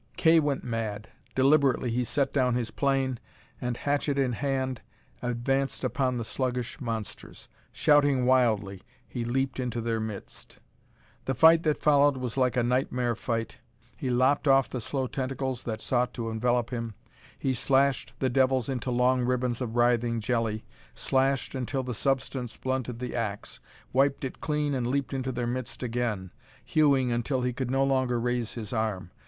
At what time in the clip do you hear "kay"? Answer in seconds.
0.17-0.39